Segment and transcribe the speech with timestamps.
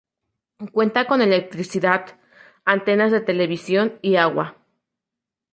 [0.73, 2.19] Cuenta con electricidad,
[2.65, 4.57] antenas de televisión y agua.